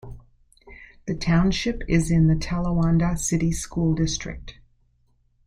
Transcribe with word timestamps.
The 1.05 1.13
township 1.13 1.83
is 1.87 2.09
in 2.09 2.25
the 2.27 2.33
Talawanda 2.33 3.15
City 3.19 3.51
School 3.51 3.93
District. 3.93 4.55